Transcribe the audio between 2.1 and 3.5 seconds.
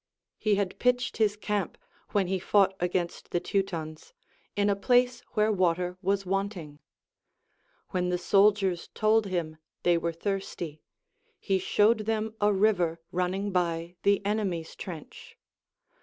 when he fought against the